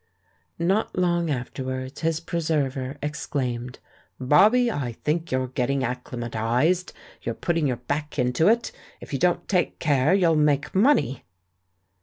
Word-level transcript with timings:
Not 0.57 0.97
long 0.97 1.29
afterwards 1.29 2.01
his 2.01 2.19
preserver 2.19 2.97
exclaimed: 3.03 3.77
"Bobbie, 4.19 4.71
I 4.71 4.93
think 5.03 5.29
you're 5.31 5.49
getting 5.49 5.83
acclimatised. 5.83 6.91
You're 7.21 7.35
putting 7.35 7.67
your 7.67 7.77
back 7.77 8.17
into 8.17 8.47
it— 8.47 8.71
if 8.99 9.13
you 9.13 9.19
don't 9.19 9.43
i;ake 9.53 9.77
care 9.77 10.15
you'll 10.15 10.35
make 10.35 10.73
money 10.73 11.23